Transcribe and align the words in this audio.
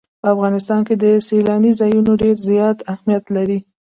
په 0.21 0.27
افغانستان 0.35 0.81
کې 0.87 0.95
سیلاني 1.27 1.71
ځایونه 1.79 2.11
ډېر 2.21 2.35
زیات 2.49 2.77
اهمیت 2.93 3.25
لري. 3.35 3.59